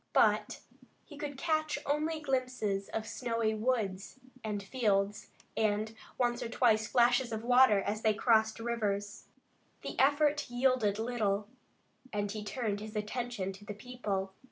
But 0.13 0.61
he 1.05 1.15
could 1.15 1.37
catch 1.37 1.77
only 1.85 2.19
glimpses 2.21 2.89
of 2.89 3.05
snowy 3.05 3.53
woods 3.53 4.19
and 4.43 4.63
fields, 4.63 5.27
and, 5.55 5.93
once 6.17 6.41
or 6.41 6.49
twice, 6.49 6.87
flashes 6.87 7.31
of 7.31 7.43
water 7.43 7.79
as 7.81 8.01
they 8.01 8.15
crossed 8.15 8.59
rivers. 8.59 9.25
The 9.83 9.99
effort 9.99 10.49
yielded 10.49 10.97
little, 10.97 11.49
and 12.11 12.31
he 12.31 12.43
turned 12.43 12.79
his 12.79 12.95
attention 12.95 13.53
to 13.53 13.63
the 13.63 13.75
people. 13.75 14.33